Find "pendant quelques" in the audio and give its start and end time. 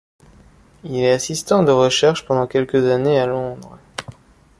2.25-2.85